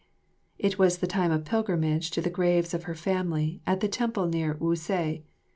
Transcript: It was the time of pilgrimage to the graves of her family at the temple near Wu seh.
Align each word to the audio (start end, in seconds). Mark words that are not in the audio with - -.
It 0.57 0.79
was 0.79 0.97
the 0.97 1.05
time 1.05 1.29
of 1.29 1.45
pilgrimage 1.45 2.09
to 2.09 2.21
the 2.21 2.31
graves 2.31 2.73
of 2.73 2.85
her 2.85 2.95
family 2.95 3.61
at 3.67 3.81
the 3.81 3.87
temple 3.87 4.25
near 4.25 4.57
Wu 4.59 4.75
seh. 4.75 5.19